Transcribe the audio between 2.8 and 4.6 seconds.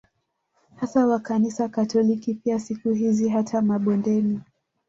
hizi hata mabondeni